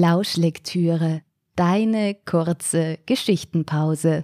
Lauschlektüre, 0.00 1.22
deine 1.56 2.14
kurze 2.24 3.00
Geschichtenpause. 3.06 4.22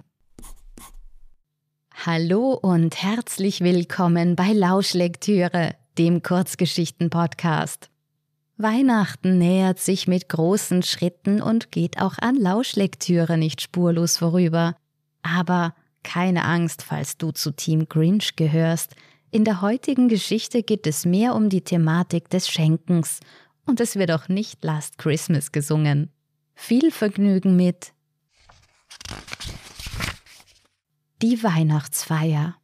Hallo 2.05 2.53
und 2.53 3.03
herzlich 3.03 3.59
willkommen 3.59 4.37
bei 4.37 4.53
Lauschlektüre, 4.53 5.75
dem 5.97 6.23
Kurzgeschichten-Podcast. 6.23 7.89
Weihnachten 8.55 9.37
nähert 9.37 9.79
sich 9.79 10.07
mit 10.07 10.29
großen 10.29 10.81
Schritten 10.81 11.41
und 11.41 11.73
geht 11.73 12.01
auch 12.01 12.19
an 12.19 12.37
Lauschlektüre 12.37 13.37
nicht 13.37 13.61
spurlos 13.61 14.19
vorüber. 14.19 14.77
Aber 15.23 15.75
keine 16.03 16.45
Angst, 16.45 16.83
falls 16.83 17.17
du 17.17 17.31
zu 17.31 17.51
Team 17.51 17.89
Grinch 17.89 18.37
gehörst. 18.37 18.95
In 19.29 19.43
der 19.43 19.59
heutigen 19.59 20.07
Geschichte 20.07 20.63
geht 20.63 20.87
es 20.87 21.03
mehr 21.03 21.35
um 21.35 21.49
die 21.49 21.65
Thematik 21.65 22.29
des 22.29 22.47
Schenkens 22.47 23.19
und 23.65 23.79
es 23.79 23.95
wird 23.95 24.11
auch 24.11 24.27
nicht 24.27 24.63
Last 24.63 24.97
Christmas 24.97 25.51
gesungen. 25.51 26.11
Viel 26.53 26.91
Vergnügen 26.91 27.55
mit 27.55 27.93
Die 31.21 31.43
Weihnachtsfeier. 31.43 32.55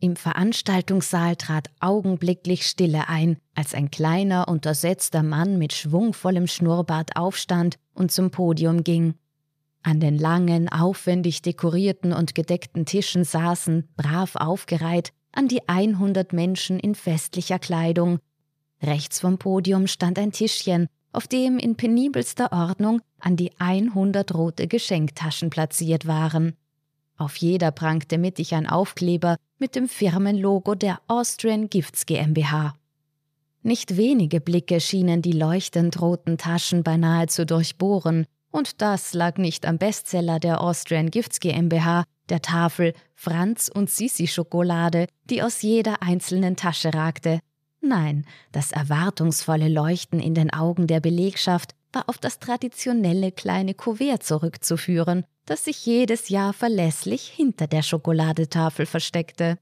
Im 0.00 0.16
Veranstaltungssaal 0.16 1.36
trat 1.36 1.70
augenblicklich 1.80 2.66
Stille 2.66 3.08
ein, 3.08 3.38
als 3.54 3.72
ein 3.72 3.90
kleiner, 3.90 4.48
untersetzter 4.48 5.22
Mann 5.22 5.56
mit 5.58 5.72
schwungvollem 5.72 6.46
Schnurrbart 6.46 7.16
aufstand 7.16 7.78
und 7.94 8.12
zum 8.12 8.30
Podium 8.30 8.84
ging. 8.84 9.14
An 9.82 10.00
den 10.00 10.18
langen, 10.18 10.68
aufwendig 10.68 11.40
dekorierten 11.40 12.12
und 12.12 12.34
gedeckten 12.34 12.84
Tischen 12.84 13.24
saßen, 13.24 13.88
brav 13.96 14.36
aufgereiht, 14.36 15.12
an 15.32 15.48
die 15.48 15.66
100 15.68 16.32
Menschen 16.32 16.78
in 16.78 16.94
festlicher 16.94 17.58
Kleidung, 17.58 18.18
Rechts 18.86 19.20
vom 19.20 19.38
Podium 19.38 19.86
stand 19.86 20.18
ein 20.18 20.32
Tischchen, 20.32 20.88
auf 21.12 21.26
dem 21.26 21.58
in 21.58 21.76
penibelster 21.76 22.52
Ordnung 22.52 23.00
an 23.18 23.36
die 23.36 23.52
100 23.58 24.34
rote 24.34 24.66
Geschenktaschen 24.66 25.50
platziert 25.50 26.06
waren. 26.06 26.54
Auf 27.16 27.36
jeder 27.36 27.70
prangte 27.70 28.18
mittig 28.18 28.54
ein 28.54 28.68
Aufkleber 28.68 29.36
mit 29.58 29.76
dem 29.76 29.88
Firmenlogo 29.88 30.74
der 30.74 31.00
Austrian 31.06 31.70
Gifts 31.70 32.06
GmbH. 32.06 32.74
Nicht 33.62 33.96
wenige 33.96 34.40
Blicke 34.40 34.80
schienen 34.80 35.22
die 35.22 35.32
leuchtend 35.32 36.00
roten 36.00 36.36
Taschen 36.36 36.82
beinahe 36.82 37.28
zu 37.28 37.46
durchbohren, 37.46 38.26
und 38.50 38.82
das 38.82 39.14
lag 39.14 39.36
nicht 39.36 39.66
am 39.66 39.78
Bestseller 39.78 40.38
der 40.38 40.60
Austrian 40.60 41.10
Gifts 41.10 41.40
GmbH, 41.40 42.04
der 42.28 42.42
Tafel 42.42 42.92
Franz 43.14 43.70
und 43.72 43.90
Sisi 43.90 44.26
Schokolade, 44.26 45.06
die 45.24 45.42
aus 45.42 45.62
jeder 45.62 46.02
einzelnen 46.02 46.56
Tasche 46.56 46.92
ragte, 46.94 47.40
Nein, 47.86 48.24
das 48.50 48.72
erwartungsvolle 48.72 49.68
Leuchten 49.68 50.18
in 50.18 50.34
den 50.34 50.50
Augen 50.50 50.86
der 50.86 51.00
Belegschaft 51.00 51.74
war 51.92 52.08
auf 52.08 52.16
das 52.16 52.38
traditionelle 52.38 53.30
kleine 53.30 53.74
Kuvert 53.74 54.22
zurückzuführen, 54.22 55.24
das 55.44 55.66
sich 55.66 55.84
jedes 55.84 56.30
Jahr 56.30 56.54
verlässlich 56.54 57.28
hinter 57.28 57.66
der 57.66 57.82
Schokoladetafel 57.82 58.86
versteckte. 58.86 59.58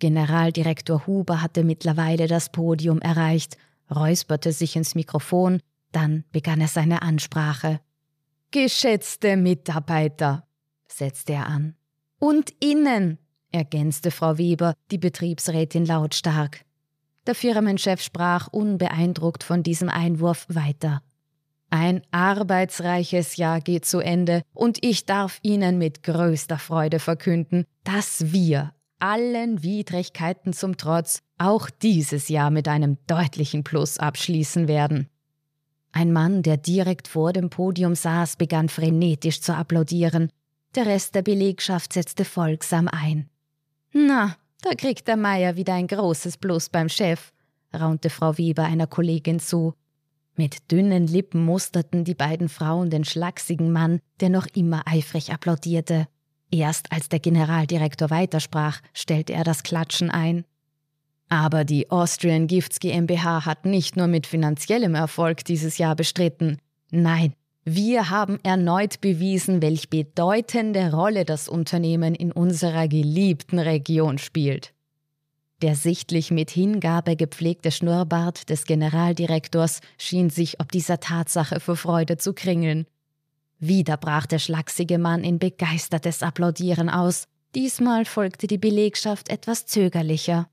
Generaldirektor 0.00 1.06
Huber 1.06 1.40
hatte 1.40 1.62
mittlerweile 1.62 2.26
das 2.26 2.50
Podium 2.50 3.00
erreicht, 3.00 3.56
räusperte 3.88 4.52
sich 4.52 4.74
ins 4.74 4.96
Mikrofon, 4.96 5.60
dann 5.92 6.24
begann 6.32 6.60
er 6.60 6.68
seine 6.68 7.02
Ansprache. 7.02 7.80
Geschätzte 8.50 9.36
Mitarbeiter, 9.36 10.46
setzte 10.88 11.34
er 11.34 11.46
an. 11.46 11.76
Und 12.18 12.52
Ihnen, 12.60 13.18
ergänzte 13.52 14.10
Frau 14.10 14.38
Weber, 14.38 14.74
die 14.90 14.98
Betriebsrätin 14.98 15.86
lautstark. 15.86 16.64
Der 17.26 17.34
Firmenchef 17.34 18.00
sprach 18.00 18.48
unbeeindruckt 18.48 19.42
von 19.42 19.62
diesem 19.62 19.88
Einwurf 19.88 20.46
weiter. 20.48 21.02
Ein 21.70 22.02
arbeitsreiches 22.10 23.36
Jahr 23.36 23.60
geht 23.60 23.84
zu 23.84 24.00
Ende 24.00 24.42
und 24.54 24.78
ich 24.82 25.04
darf 25.04 25.38
Ihnen 25.42 25.76
mit 25.76 26.02
größter 26.02 26.58
Freude 26.58 26.98
verkünden, 26.98 27.64
dass 27.84 28.32
wir, 28.32 28.72
allen 28.98 29.62
Widrigkeiten 29.62 30.52
zum 30.54 30.76
Trotz, 30.78 31.20
auch 31.36 31.68
dieses 31.68 32.28
Jahr 32.28 32.50
mit 32.50 32.68
einem 32.68 32.96
deutlichen 33.06 33.64
Plus 33.64 33.98
abschließen 33.98 34.66
werden. 34.66 35.08
Ein 35.92 36.12
Mann, 36.12 36.42
der 36.42 36.56
direkt 36.56 37.08
vor 37.08 37.32
dem 37.32 37.50
Podium 37.50 37.94
saß, 37.94 38.36
begann 38.36 38.68
frenetisch 38.68 39.40
zu 39.40 39.54
applaudieren. 39.54 40.30
Der 40.74 40.86
Rest 40.86 41.14
der 41.14 41.22
Belegschaft 41.22 41.92
setzte 41.92 42.24
folgsam 42.24 42.88
ein. 42.88 43.28
Na, 43.92 44.36
da 44.62 44.74
kriegt 44.74 45.08
der 45.08 45.16
Meier 45.16 45.56
wieder 45.56 45.74
ein 45.74 45.86
großes 45.86 46.36
Plus 46.38 46.68
beim 46.68 46.88
Chef, 46.88 47.32
raunte 47.74 48.10
Frau 48.10 48.38
Weber 48.38 48.64
einer 48.64 48.86
Kollegin 48.86 49.40
zu. 49.40 49.74
Mit 50.36 50.70
dünnen 50.70 51.06
Lippen 51.06 51.44
musterten 51.44 52.04
die 52.04 52.14
beiden 52.14 52.48
Frauen 52.48 52.90
den 52.90 53.04
schlachsigen 53.04 53.72
Mann, 53.72 54.00
der 54.20 54.30
noch 54.30 54.46
immer 54.54 54.82
eifrig 54.86 55.32
applaudierte. 55.32 56.06
Erst 56.50 56.92
als 56.92 57.08
der 57.08 57.18
Generaldirektor 57.18 58.10
weitersprach, 58.10 58.80
stellte 58.94 59.32
er 59.32 59.44
das 59.44 59.62
Klatschen 59.62 60.10
ein. 60.10 60.44
Aber 61.28 61.64
die 61.64 61.90
Austrian 61.90 62.46
Gifts 62.46 62.80
GmbH 62.80 63.44
hat 63.44 63.66
nicht 63.66 63.96
nur 63.96 64.06
mit 64.06 64.26
finanziellem 64.26 64.94
Erfolg 64.94 65.44
dieses 65.44 65.76
Jahr 65.76 65.94
bestritten. 65.94 66.58
Nein, 66.90 67.34
wir 67.64 68.08
haben 68.08 68.38
erneut 68.42 69.00
bewiesen, 69.00 69.60
welch 69.60 69.90
bedeutende 69.90 70.92
Rolle 70.92 71.24
das 71.24 71.48
Unternehmen 71.48 72.14
in 72.14 72.32
unserer 72.32 72.88
geliebten 72.88 73.58
Region 73.58 74.18
spielt. 74.18 74.72
Der 75.60 75.74
sichtlich 75.74 76.30
mit 76.30 76.50
Hingabe 76.50 77.16
gepflegte 77.16 77.72
Schnurrbart 77.72 78.48
des 78.48 78.64
Generaldirektors 78.64 79.80
schien 79.98 80.30
sich 80.30 80.60
ob 80.60 80.70
dieser 80.70 81.00
Tatsache 81.00 81.58
vor 81.58 81.76
Freude 81.76 82.16
zu 82.16 82.32
kringeln. 82.32 82.86
Wieder 83.58 83.96
brach 83.96 84.26
der 84.26 84.38
schlachsige 84.38 84.98
Mann 84.98 85.24
in 85.24 85.40
begeistertes 85.40 86.22
Applaudieren 86.22 86.88
aus. 86.88 87.26
Diesmal 87.56 88.04
folgte 88.04 88.46
die 88.46 88.58
Belegschaft 88.58 89.30
etwas 89.30 89.66
zögerlicher. 89.66 90.48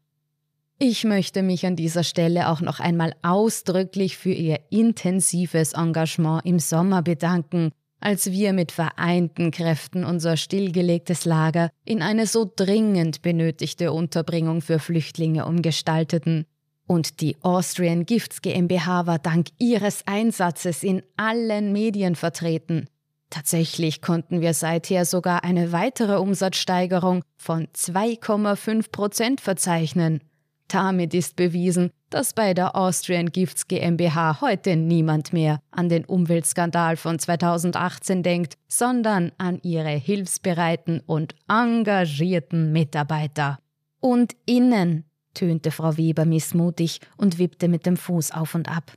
Ich 0.78 1.06
möchte 1.06 1.42
mich 1.42 1.66
an 1.66 1.78
dieser 1.78 2.04
Stelle 2.04 2.50
auch 2.50 2.60
noch 2.60 2.82
einmal 2.82 3.16
ausdrücklich 3.22 4.18
für 4.18 4.34
Ihr 4.34 4.60
intensives 4.72 5.72
Engagement 5.72 6.46
im 6.46 6.60
Sommer 6.60 7.02
bedanken, 7.02 7.72
als 8.02 8.30
wir 8.30 8.52
mit 8.52 8.74
vereinten 8.74 9.52
Kräften 9.52 10.04
unser 10.04 10.36
stillgelegtes 10.36 11.24
Lager 11.24 11.70
in 11.86 12.02
eine 12.02 12.28
so 12.28 12.52
dringend 12.54 13.22
benötigte 13.22 13.94
Unterbringung 13.94 14.62
für 14.62 14.80
Flüchtlinge 14.80 15.46
umgestalteten. 15.46 16.46
Und 16.88 17.22
die 17.22 17.38
Austrian 17.42 18.06
Gifts 18.06 18.42
GmbH 18.42 19.08
war 19.08 19.18
dank 19.18 19.48
ihres 19.58 20.06
Einsatzes 20.06 20.84
in 20.84 21.04
allen 21.16 21.72
Medien 21.72 22.16
vertreten. 22.16 22.90
Tatsächlich 23.30 24.02
konnten 24.02 24.42
wir 24.42 24.54
seither 24.54 25.06
sogar 25.06 25.46
eine 25.46 25.72
weitere 25.72 26.18
Umsatzsteigerung 26.18 27.24
von 27.38 27.68
2,5 27.68 28.92
Prozent 28.92 29.42
verzeichnen. 29.42 30.20
Damit 30.68 31.14
ist 31.14 31.36
bewiesen, 31.36 31.92
dass 32.10 32.34
bei 32.34 32.54
der 32.54 32.76
Austrian 32.76 33.32
Gifts 33.32 33.68
GmbH 33.68 34.42
heute 34.42 34.76
niemand 34.76 35.32
mehr 35.32 35.60
an 35.72 35.90
den 35.90 36.06
Umweltskandal 36.06 36.98
von 36.98 37.20
2018 37.20 38.24
denkt, 38.24 38.56
sondern 38.68 39.32
an 39.38 39.60
ihre 39.62 39.90
hilfsbereiten 39.90 41.02
und 41.06 41.36
engagierten 41.48 42.72
Mitarbeiter. 42.72 43.60
Und 44.00 44.36
innen, 44.46 45.06
tönte 45.34 45.72
Frau 45.72 45.98
Weber 45.98 46.26
missmutig 46.26 47.00
und 47.18 47.38
wippte 47.38 47.68
mit 47.68 47.86
dem 47.86 47.98
Fuß 47.98 48.32
auf 48.32 48.56
und 48.56 48.70
ab. 48.70 48.94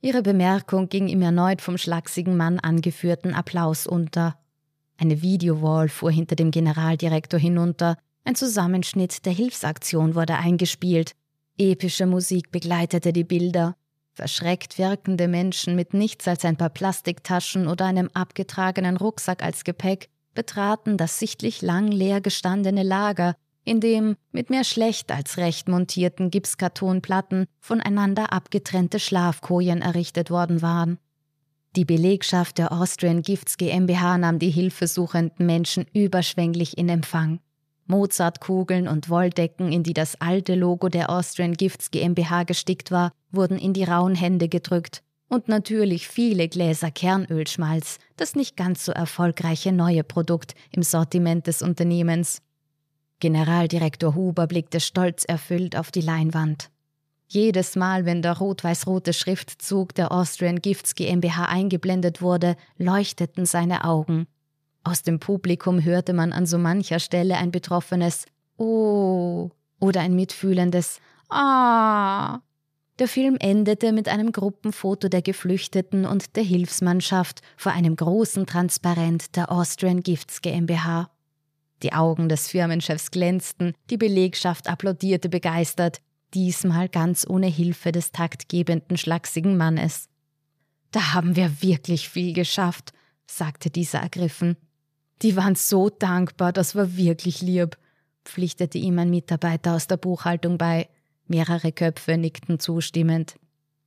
Ihre 0.00 0.22
Bemerkung 0.22 0.88
ging 0.88 1.08
im 1.08 1.22
erneut 1.22 1.60
vom 1.60 1.76
schlachsigen 1.76 2.36
Mann 2.36 2.60
angeführten 2.60 3.34
Applaus 3.34 3.86
unter. 3.86 4.38
Eine 4.96 5.22
Videowall 5.22 5.88
fuhr 5.88 6.12
hinter 6.12 6.36
dem 6.36 6.50
Generaldirektor 6.52 7.40
hinunter, 7.40 7.96
ein 8.28 8.34
Zusammenschnitt 8.34 9.24
der 9.24 9.32
Hilfsaktion 9.32 10.14
wurde 10.14 10.34
eingespielt. 10.34 11.12
Epische 11.56 12.04
Musik 12.04 12.50
begleitete 12.50 13.14
die 13.14 13.24
Bilder. 13.24 13.74
Verschreckt 14.12 14.78
wirkende 14.78 15.28
Menschen 15.28 15.74
mit 15.74 15.94
nichts 15.94 16.28
als 16.28 16.44
ein 16.44 16.58
paar 16.58 16.68
Plastiktaschen 16.68 17.66
oder 17.66 17.86
einem 17.86 18.10
abgetragenen 18.12 18.98
Rucksack 18.98 19.42
als 19.42 19.64
Gepäck 19.64 20.10
betraten 20.34 20.98
das 20.98 21.18
sichtlich 21.18 21.62
lang 21.62 21.88
leer 21.90 22.20
gestandene 22.20 22.82
Lager, 22.82 23.34
in 23.64 23.80
dem 23.80 24.14
mit 24.30 24.50
mehr 24.50 24.64
schlecht 24.64 25.10
als 25.10 25.38
recht 25.38 25.66
montierten 25.66 26.30
Gipskartonplatten 26.30 27.46
voneinander 27.60 28.30
abgetrennte 28.30 29.00
Schlafkojen 29.00 29.80
errichtet 29.80 30.30
worden 30.30 30.60
waren. 30.60 30.98
Die 31.76 31.86
Belegschaft 31.86 32.58
der 32.58 32.72
Austrian 32.72 33.22
Gifts 33.22 33.56
GmbH 33.56 34.18
nahm 34.18 34.38
die 34.38 34.50
hilfesuchenden 34.50 35.46
Menschen 35.46 35.86
überschwänglich 35.94 36.76
in 36.76 36.90
Empfang. 36.90 37.40
Mozartkugeln 37.88 38.86
und 38.86 39.10
Wolldecken, 39.10 39.72
in 39.72 39.82
die 39.82 39.94
das 39.94 40.20
alte 40.20 40.54
Logo 40.54 40.88
der 40.88 41.10
Austrian 41.10 41.54
Gifts 41.54 41.90
GmbH 41.90 42.44
gestickt 42.44 42.90
war, 42.90 43.12
wurden 43.30 43.58
in 43.58 43.72
die 43.72 43.84
rauen 43.84 44.14
Hände 44.14 44.48
gedrückt. 44.48 45.02
und 45.28 45.48
natürlich 45.48 46.08
viele 46.08 46.48
Gläser 46.48 46.90
Kernölschmalz, 46.90 47.98
das 48.16 48.34
nicht 48.34 48.56
ganz 48.56 48.84
so 48.84 48.92
erfolgreiche 48.92 49.72
neue 49.72 50.02
Produkt 50.02 50.54
im 50.70 50.82
Sortiment 50.82 51.46
des 51.46 51.62
Unternehmens. 51.62 52.40
Generaldirektor 53.20 54.14
Huber 54.14 54.46
blickte 54.46 54.80
stolz 54.80 55.24
erfüllt 55.24 55.76
auf 55.76 55.90
die 55.90 56.00
Leinwand. 56.00 56.70
Jedes 57.26 57.76
Mal, 57.76 58.06
wenn 58.06 58.22
der 58.22 58.38
rot-weiß-rote 58.38 59.12
Schriftzug 59.12 59.94
der 59.94 60.12
Austrian 60.12 60.62
Gifts 60.62 60.94
GmbH 60.94 61.44
eingeblendet 61.44 62.22
wurde, 62.22 62.56
leuchteten 62.78 63.44
seine 63.44 63.84
Augen. 63.84 64.26
Aus 64.88 65.02
dem 65.02 65.18
Publikum 65.18 65.84
hörte 65.84 66.14
man 66.14 66.32
an 66.32 66.46
so 66.46 66.56
mancher 66.56 66.98
Stelle 66.98 67.36
ein 67.36 67.50
betroffenes 67.50 68.24
Oh 68.56 69.50
oder 69.80 70.00
ein 70.00 70.14
mitfühlendes 70.14 71.02
Ah. 71.28 72.40
Der 72.98 73.06
Film 73.06 73.36
endete 73.38 73.92
mit 73.92 74.08
einem 74.08 74.32
Gruppenfoto 74.32 75.10
der 75.10 75.20
Geflüchteten 75.20 76.06
und 76.06 76.36
der 76.36 76.42
Hilfsmannschaft 76.42 77.42
vor 77.58 77.72
einem 77.72 77.96
großen 77.96 78.46
Transparent 78.46 79.36
der 79.36 79.52
Austrian 79.52 80.02
Gifts 80.02 80.40
GmbH. 80.40 81.10
Die 81.82 81.92
Augen 81.92 82.30
des 82.30 82.48
Firmenchefs 82.48 83.10
glänzten, 83.10 83.74
die 83.90 83.98
Belegschaft 83.98 84.70
applaudierte 84.70 85.28
begeistert, 85.28 86.00
diesmal 86.32 86.88
ganz 86.88 87.26
ohne 87.28 87.48
Hilfe 87.48 87.92
des 87.92 88.10
taktgebenden, 88.10 88.96
schlachsigen 88.96 89.58
Mannes. 89.58 90.08
Da 90.92 91.12
haben 91.12 91.36
wir 91.36 91.60
wirklich 91.60 92.08
viel 92.08 92.32
geschafft, 92.32 92.94
sagte 93.26 93.68
dieser 93.68 93.98
ergriffen. 93.98 94.56
Die 95.22 95.36
waren 95.36 95.54
so 95.54 95.90
dankbar, 95.90 96.52
das 96.52 96.74
war 96.74 96.96
wirklich 96.96 97.42
lieb, 97.42 97.76
pflichtete 98.24 98.78
ihm 98.78 98.98
ein 98.98 99.10
Mitarbeiter 99.10 99.74
aus 99.74 99.86
der 99.86 99.96
Buchhaltung 99.96 100.58
bei. 100.58 100.88
Mehrere 101.26 101.72
Köpfe 101.72 102.16
nickten 102.16 102.60
zustimmend. 102.60 103.34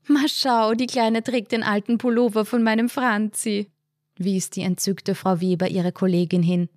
Ma 0.07 0.25
schau, 0.27 0.73
die 0.73 0.87
Kleine 0.87 1.23
trägt 1.23 1.51
den 1.51 1.63
alten 1.63 1.97
Pullover 1.97 2.45
von 2.45 2.63
meinem 2.63 2.89
Franzi, 2.89 3.67
wies 4.17 4.49
die 4.49 4.61
entzückte 4.61 5.15
Frau 5.15 5.41
Weber 5.41 5.69
ihre 5.69 5.91
Kollegin 5.91 6.43
hin. 6.43 6.69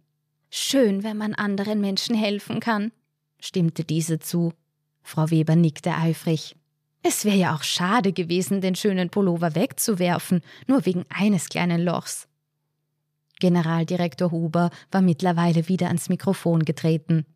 Schön, 0.51 1.03
wenn 1.03 1.17
man 1.17 1.35
anderen 1.35 1.81
Menschen 1.81 2.15
helfen 2.15 2.61
kann, 2.61 2.93
stimmte 3.41 3.83
diese 3.85 4.21
zu. 4.21 4.53
Frau 5.03 5.31
Weber 5.31 5.57
nickte 5.57 5.95
eifrig. 5.95 6.55
Es 7.03 7.25
wäre 7.25 7.37
ja 7.37 7.55
auch 7.55 7.63
schade 7.63 8.13
gewesen, 8.13 8.61
den 8.61 8.75
schönen 8.75 9.11
Pullover 9.11 9.55
wegzuwerfen, 9.55 10.43
nur 10.67 10.87
wegen 10.87 11.05
eines 11.11 11.49
kleinen 11.49 11.83
Lochs. 11.83 12.29
Generaldirektor 13.45 14.31
Huber 14.31 14.71
war 14.91 15.03
mittlerweile 15.03 15.69
wieder 15.69 15.89
ans 15.89 16.09
Mikrofon 16.09 16.65
getreten. 16.65 17.27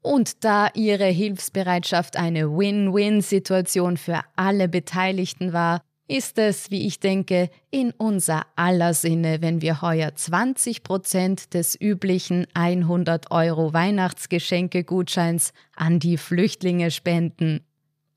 Und 0.00 0.44
da 0.44 0.70
ihre 0.72 1.04
Hilfsbereitschaft 1.04 2.16
eine 2.16 2.56
Win-Win-Situation 2.56 3.98
für 3.98 4.20
alle 4.34 4.66
Beteiligten 4.66 5.52
war, 5.52 5.82
ist 6.08 6.38
es, 6.38 6.70
wie 6.70 6.86
ich 6.86 7.00
denke, 7.00 7.50
in 7.70 7.90
unser 7.98 8.46
aller 8.56 8.94
Sinne, 8.94 9.42
wenn 9.42 9.60
wir 9.60 9.82
heuer 9.82 10.14
20 10.14 10.82
Prozent 10.82 11.52
des 11.52 11.78
üblichen 11.78 12.46
100 12.54 13.30
Euro 13.30 13.74
Weihnachtsgeschenkegutscheins 13.74 15.52
an 15.74 15.98
die 15.98 16.16
Flüchtlinge 16.16 16.90
spenden. 16.90 17.60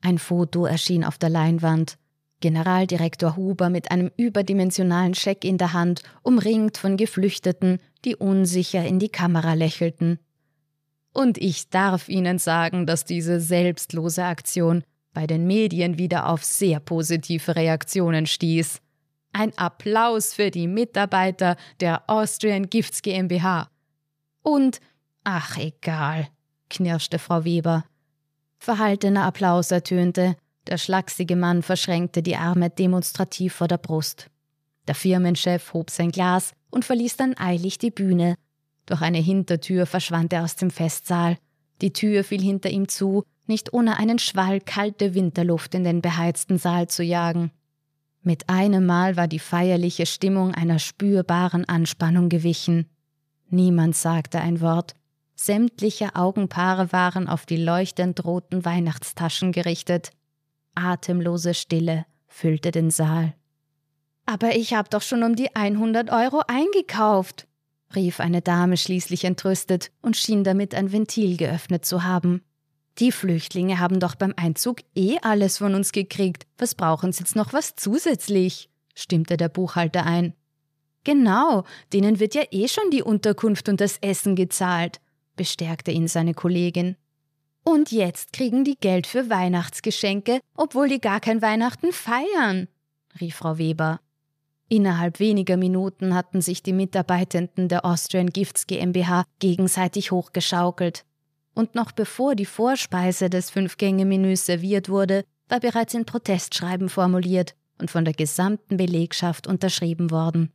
Ein 0.00 0.16
Foto 0.16 0.64
erschien 0.64 1.04
auf 1.04 1.18
der 1.18 1.28
Leinwand. 1.28 1.98
Generaldirektor 2.40 3.36
Huber 3.36 3.70
mit 3.70 3.90
einem 3.90 4.10
überdimensionalen 4.16 5.14
Scheck 5.14 5.44
in 5.44 5.58
der 5.58 5.72
Hand, 5.72 6.02
umringt 6.22 6.78
von 6.78 6.96
Geflüchteten, 6.96 7.78
die 8.04 8.16
unsicher 8.16 8.84
in 8.84 8.98
die 8.98 9.10
Kamera 9.10 9.54
lächelten. 9.54 10.18
Und 11.12 11.38
ich 11.38 11.68
darf 11.70 12.08
Ihnen 12.08 12.38
sagen, 12.38 12.86
dass 12.86 13.04
diese 13.04 13.40
selbstlose 13.40 14.24
Aktion 14.24 14.82
bei 15.12 15.26
den 15.26 15.46
Medien 15.46 15.98
wieder 15.98 16.28
auf 16.28 16.44
sehr 16.44 16.80
positive 16.80 17.56
Reaktionen 17.56 18.26
stieß. 18.26 18.80
Ein 19.32 19.56
Applaus 19.58 20.34
für 20.34 20.50
die 20.50 20.66
Mitarbeiter 20.66 21.56
der 21.80 22.08
Austrian 22.08 22.70
Gifts 22.70 23.02
GmbH. 23.02 23.68
Und, 24.42 24.80
ach 25.24 25.58
egal, 25.58 26.28
knirschte 26.68 27.18
Frau 27.18 27.44
Weber. 27.44 27.84
Verhaltener 28.58 29.24
Applaus 29.24 29.70
ertönte, 29.70 30.36
der 30.66 30.78
schlachsige 30.78 31.36
Mann 31.36 31.62
verschränkte 31.62 32.22
die 32.22 32.36
Arme 32.36 32.70
demonstrativ 32.70 33.54
vor 33.54 33.68
der 33.68 33.78
Brust. 33.78 34.30
Der 34.88 34.94
Firmenchef 34.94 35.72
hob 35.72 35.90
sein 35.90 36.10
Glas 36.10 36.52
und 36.70 36.84
verließ 36.84 37.16
dann 37.16 37.36
eilig 37.36 37.78
die 37.78 37.90
Bühne, 37.90 38.36
durch 38.90 39.02
eine 39.02 39.18
Hintertür 39.18 39.86
verschwand 39.86 40.32
er 40.32 40.42
aus 40.42 40.56
dem 40.56 40.72
Festsaal. 40.72 41.38
Die 41.80 41.92
Tür 41.92 42.24
fiel 42.24 42.42
hinter 42.42 42.70
ihm 42.70 42.88
zu, 42.88 43.22
nicht 43.46 43.72
ohne 43.72 43.98
einen 43.98 44.18
Schwall 44.18 44.60
kalte 44.60 45.14
Winterluft 45.14 45.76
in 45.76 45.84
den 45.84 46.02
beheizten 46.02 46.58
Saal 46.58 46.88
zu 46.88 47.04
jagen. 47.04 47.52
Mit 48.22 48.48
einem 48.48 48.86
Mal 48.86 49.16
war 49.16 49.28
die 49.28 49.38
feierliche 49.38 50.06
Stimmung 50.06 50.52
einer 50.52 50.80
spürbaren 50.80 51.64
Anspannung 51.68 52.28
gewichen. 52.28 52.86
Niemand 53.48 53.94
sagte 53.94 54.40
ein 54.40 54.60
Wort. 54.60 54.94
Sämtliche 55.36 56.16
Augenpaare 56.16 56.90
waren 56.90 57.28
auf 57.28 57.46
die 57.46 57.56
leuchtend 57.58 58.24
roten 58.24 58.64
Weihnachtstaschen 58.64 59.52
gerichtet. 59.52 60.10
Atemlose 60.80 61.54
Stille 61.54 62.06
füllte 62.26 62.70
den 62.70 62.90
Saal. 62.90 63.34
Aber 64.26 64.54
ich 64.54 64.74
hab 64.74 64.90
doch 64.90 65.02
schon 65.02 65.22
um 65.22 65.34
die 65.34 65.54
100 65.54 66.10
Euro 66.10 66.42
eingekauft, 66.46 67.46
rief 67.94 68.20
eine 68.20 68.42
Dame 68.42 68.76
schließlich 68.76 69.24
entrüstet 69.24 69.90
und 70.02 70.16
schien 70.16 70.44
damit 70.44 70.74
ein 70.74 70.92
Ventil 70.92 71.36
geöffnet 71.36 71.84
zu 71.84 72.04
haben. 72.04 72.42
Die 72.98 73.12
Flüchtlinge 73.12 73.78
haben 73.78 73.98
doch 73.98 74.14
beim 74.14 74.34
Einzug 74.36 74.80
eh 74.94 75.18
alles 75.22 75.58
von 75.58 75.74
uns 75.74 75.92
gekriegt. 75.92 76.46
Was 76.58 76.74
brauchen 76.74 77.12
sie 77.12 77.20
jetzt 77.20 77.36
noch 77.36 77.52
was 77.52 77.74
zusätzlich? 77.76 78.68
stimmte 78.94 79.36
der 79.36 79.48
Buchhalter 79.48 80.04
ein. 80.04 80.34
Genau, 81.04 81.64
denen 81.92 82.20
wird 82.20 82.34
ja 82.34 82.42
eh 82.50 82.68
schon 82.68 82.90
die 82.90 83.02
Unterkunft 83.02 83.68
und 83.68 83.80
das 83.80 83.96
Essen 83.98 84.36
gezahlt, 84.36 85.00
bestärkte 85.34 85.90
ihn 85.90 86.08
seine 86.08 86.34
Kollegin. 86.34 86.96
Und 87.64 87.92
jetzt 87.92 88.32
kriegen 88.32 88.64
die 88.64 88.76
Geld 88.76 89.06
für 89.06 89.28
Weihnachtsgeschenke, 89.28 90.40
obwohl 90.54 90.88
die 90.88 91.00
gar 91.00 91.20
kein 91.20 91.42
Weihnachten 91.42 91.92
feiern, 91.92 92.68
rief 93.20 93.36
Frau 93.36 93.58
Weber. 93.58 94.00
Innerhalb 94.68 95.18
weniger 95.18 95.56
Minuten 95.56 96.14
hatten 96.14 96.40
sich 96.40 96.62
die 96.62 96.72
Mitarbeitenden 96.72 97.68
der 97.68 97.84
Austrian 97.84 98.30
Gifts 98.30 98.66
GmbH 98.66 99.24
gegenseitig 99.40 100.12
hochgeschaukelt. 100.12 101.04
Und 101.54 101.74
noch 101.74 101.90
bevor 101.90 102.36
die 102.36 102.46
Vorspeise 102.46 103.28
des 103.28 103.50
Fünf-Gänge-Menüs 103.50 104.46
serviert 104.46 104.88
wurde, 104.88 105.24
war 105.48 105.58
bereits 105.58 105.96
ein 105.96 106.04
Protestschreiben 106.04 106.88
formuliert 106.88 107.56
und 107.78 107.90
von 107.90 108.04
der 108.04 108.14
gesamten 108.14 108.76
Belegschaft 108.76 109.48
unterschrieben 109.48 110.12
worden. 110.12 110.52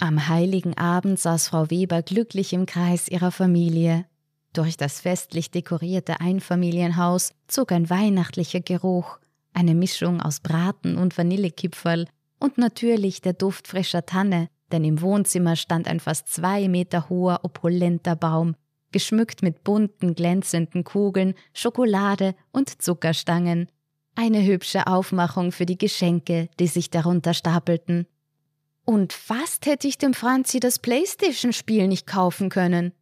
Am 0.00 0.28
heiligen 0.28 0.76
Abend 0.76 1.20
saß 1.20 1.48
Frau 1.48 1.70
Weber 1.70 2.02
glücklich 2.02 2.52
im 2.52 2.66
Kreis 2.66 3.06
ihrer 3.06 3.30
Familie. 3.30 4.06
Durch 4.52 4.76
das 4.76 5.00
festlich 5.00 5.50
dekorierte 5.50 6.20
Einfamilienhaus 6.20 7.32
zog 7.46 7.72
ein 7.72 7.88
weihnachtlicher 7.88 8.60
Geruch, 8.60 9.18
eine 9.54 9.74
Mischung 9.74 10.20
aus 10.20 10.40
Braten 10.40 10.96
und 10.96 11.16
Vanillekipferl, 11.16 12.06
und 12.38 12.58
natürlich 12.58 13.20
der 13.20 13.34
Duft 13.34 13.68
frischer 13.68 14.04
Tanne, 14.04 14.48
denn 14.72 14.84
im 14.84 15.00
Wohnzimmer 15.00 15.54
stand 15.54 15.86
ein 15.86 16.00
fast 16.00 16.28
zwei 16.28 16.68
Meter 16.68 17.08
hoher, 17.08 17.40
opulenter 17.44 18.16
Baum, 18.16 18.56
geschmückt 18.90 19.42
mit 19.42 19.64
bunten, 19.64 20.14
glänzenden 20.14 20.82
Kugeln, 20.82 21.34
Schokolade 21.54 22.34
und 22.50 22.82
Zuckerstangen. 22.82 23.68
Eine 24.16 24.44
hübsche 24.44 24.86
Aufmachung 24.86 25.52
für 25.52 25.66
die 25.66 25.78
Geschenke, 25.78 26.50
die 26.58 26.66
sich 26.66 26.90
darunter 26.90 27.32
stapelten. 27.32 28.06
Und 28.84 29.12
fast 29.12 29.66
hätte 29.66 29.86
ich 29.86 29.96
dem 29.96 30.12
Franzi 30.12 30.58
das 30.58 30.80
Playstation-Spiel 30.80 31.86
nicht 31.86 32.06
kaufen 32.06 32.50
können, 32.50 32.92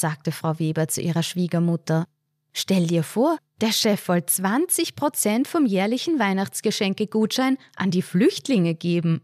sagte 0.00 0.32
Frau 0.32 0.58
Weber 0.58 0.88
zu 0.88 1.00
ihrer 1.00 1.22
Schwiegermutter. 1.22 2.06
Stell 2.52 2.86
dir 2.86 3.02
vor, 3.02 3.38
der 3.60 3.72
Chef 3.72 4.08
wollte 4.08 4.32
20 4.32 4.96
Prozent 4.96 5.48
vom 5.48 5.66
jährlichen 5.66 6.18
Weihnachtsgeschenkegutschein 6.18 7.58
an 7.76 7.90
die 7.90 8.02
Flüchtlinge 8.02 8.74
geben. 8.74 9.22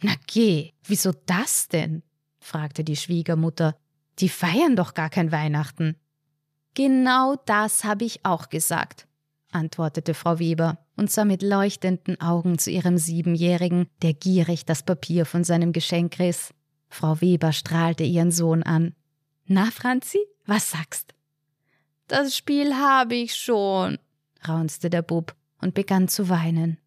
Na 0.00 0.14
geh, 0.26 0.70
wieso 0.84 1.12
das 1.26 1.68
denn? 1.68 2.02
fragte 2.38 2.84
die 2.84 2.96
Schwiegermutter. 2.96 3.76
Die 4.18 4.28
feiern 4.28 4.76
doch 4.76 4.94
gar 4.94 5.10
kein 5.10 5.32
Weihnachten. 5.32 5.96
Genau 6.74 7.36
das 7.46 7.84
habe 7.84 8.04
ich 8.04 8.24
auch 8.24 8.48
gesagt, 8.48 9.06
antwortete 9.50 10.14
Frau 10.14 10.38
Weber 10.38 10.78
und 10.96 11.10
sah 11.10 11.24
mit 11.24 11.42
leuchtenden 11.42 12.20
Augen 12.20 12.58
zu 12.58 12.70
ihrem 12.70 12.98
Siebenjährigen, 12.98 13.88
der 14.02 14.14
gierig 14.14 14.64
das 14.64 14.82
Papier 14.82 15.26
von 15.26 15.44
seinem 15.44 15.72
Geschenk 15.72 16.18
riss. 16.18 16.54
Frau 16.88 17.20
Weber 17.20 17.52
strahlte 17.52 18.04
ihren 18.04 18.30
Sohn 18.30 18.62
an. 18.62 18.94
Na, 19.46 19.70
Franzi, 19.70 20.18
was 20.46 20.70
sagst? 20.70 21.14
Das 22.08 22.36
Spiel 22.36 22.74
habe 22.74 23.14
ich 23.14 23.34
schon, 23.34 23.98
raunzte 24.46 24.90
der 24.90 25.02
Bub 25.02 25.34
und 25.60 25.74
begann 25.74 26.08
zu 26.08 26.28
weinen. 26.28 26.78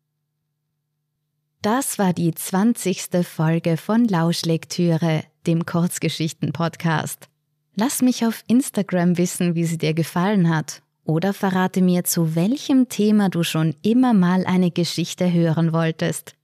Das 1.61 1.97
war 1.97 2.13
die 2.13 2.33
zwanzigste 2.33 3.23
Folge 3.23 3.77
von 3.77 4.05
Lauschlektüre, 4.05 5.23
dem 5.47 5.65
Kurzgeschichten-Podcast. 5.65 7.27
Lass 7.75 8.01
mich 8.01 8.25
auf 8.25 8.43
Instagram 8.47 9.17
wissen, 9.17 9.55
wie 9.55 9.65
sie 9.65 9.77
dir 9.77 9.93
gefallen 9.93 10.49
hat 10.49 10.83
oder 11.05 11.33
verrate 11.33 11.81
mir, 11.81 12.03
zu 12.03 12.35
welchem 12.35 12.89
Thema 12.89 13.29
du 13.29 13.43
schon 13.43 13.75
immer 13.81 14.13
mal 14.13 14.45
eine 14.45 14.71
Geschichte 14.71 15.31
hören 15.31 15.73
wolltest. 15.73 16.35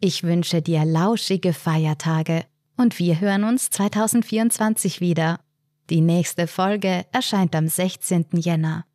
Ich 0.00 0.22
wünsche 0.22 0.60
dir 0.60 0.84
lauschige 0.84 1.52
Feiertage 1.52 2.44
und 2.76 2.98
wir 2.98 3.20
hören 3.20 3.44
uns 3.44 3.70
2024 3.70 5.00
wieder. 5.00 5.40
Die 5.90 6.00
nächste 6.00 6.46
Folge 6.46 7.04
erscheint 7.12 7.54
am 7.54 7.68
16. 7.68 8.26
Jänner. 8.32 8.86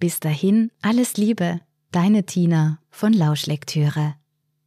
Bis 0.00 0.18
dahin 0.18 0.70
alles 0.82 1.16
Liebe, 1.16 1.60
deine 1.92 2.24
Tina 2.24 2.80
von 2.90 3.12
Lauschlektüre. 3.12 4.16